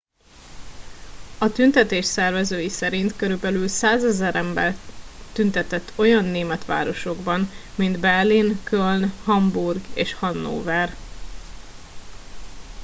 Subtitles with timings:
[1.39, 4.75] a tüntetés szervezői szerint körülbelül 100,000 ember
[5.33, 10.95] tüntetett olyan német városokban mint berlin köln hamburg és hannover